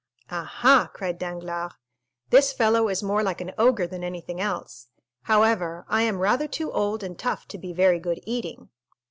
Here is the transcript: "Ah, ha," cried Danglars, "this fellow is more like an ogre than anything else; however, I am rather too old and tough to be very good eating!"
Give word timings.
"Ah, 0.31 0.45
ha," 0.51 0.89
cried 0.91 1.19
Danglars, 1.19 1.73
"this 2.31 2.51
fellow 2.51 2.87
is 2.89 3.03
more 3.03 3.21
like 3.21 3.39
an 3.39 3.51
ogre 3.55 3.85
than 3.85 4.03
anything 4.03 4.41
else; 4.41 4.87
however, 5.25 5.85
I 5.87 6.01
am 6.01 6.17
rather 6.17 6.47
too 6.47 6.71
old 6.71 7.03
and 7.03 7.19
tough 7.19 7.47
to 7.49 7.59
be 7.59 7.71
very 7.71 7.99
good 7.99 8.19
eating!" 8.23 8.69